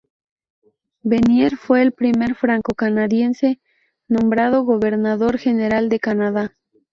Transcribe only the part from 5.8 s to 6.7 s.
de Canadá.